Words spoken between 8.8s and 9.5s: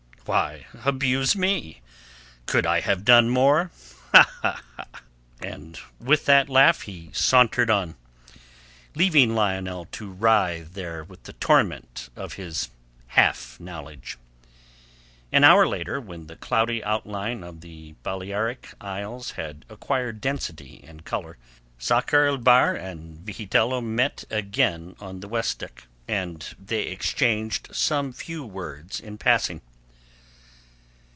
leaving